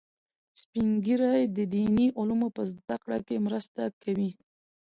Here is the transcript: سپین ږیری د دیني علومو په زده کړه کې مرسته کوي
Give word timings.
سپین 0.59 0.89
ږیری 1.05 1.41
د 1.57 1.57
دیني 1.73 2.07
علومو 2.19 2.47
په 2.55 2.61
زده 2.71 2.95
کړه 3.03 3.17
کې 3.27 3.43
مرسته 3.45 3.81
کوي 4.03 4.31